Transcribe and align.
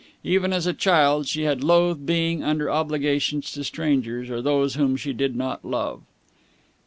Even 0.23 0.51
as 0.51 0.65
a 0.65 0.73
child 0.73 1.27
she 1.27 1.43
had 1.43 1.63
loathed 1.63 2.07
being 2.07 2.43
under 2.43 2.71
obligations 2.71 3.51
to 3.51 3.63
strangers 3.63 4.31
or 4.31 4.41
those 4.41 4.73
whom 4.73 4.97
she 4.97 5.13
did 5.13 5.35
not 5.35 5.63
love. 5.63 6.01